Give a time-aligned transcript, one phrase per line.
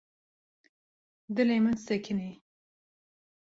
[1.35, 2.31] Dilê min sekinî.